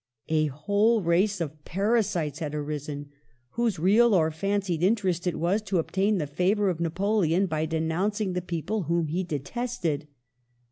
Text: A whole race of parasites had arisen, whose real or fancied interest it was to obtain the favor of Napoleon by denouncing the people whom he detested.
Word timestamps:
A 0.29 0.47
whole 0.47 1.03
race 1.03 1.39
of 1.39 1.63
parasites 1.63 2.39
had 2.39 2.55
arisen, 2.55 3.11
whose 3.51 3.77
real 3.77 4.15
or 4.15 4.31
fancied 4.31 4.81
interest 4.81 5.27
it 5.27 5.37
was 5.39 5.61
to 5.61 5.77
obtain 5.77 6.17
the 6.17 6.25
favor 6.25 6.71
of 6.71 6.79
Napoleon 6.79 7.45
by 7.45 7.67
denouncing 7.67 8.33
the 8.33 8.41
people 8.41 8.85
whom 8.85 9.09
he 9.09 9.23
detested. 9.23 10.07